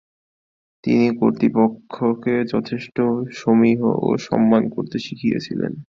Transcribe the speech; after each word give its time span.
তিনি 0.83 1.05
কর্তৃপক্ষকে 1.19 2.35
যথেষ্ট 2.53 2.97
সমীহ 3.33 3.81
ও 4.01 4.09
সম্মান 4.27 4.63
করতে 4.69 4.97
শিখেছিলেন। 4.99 5.73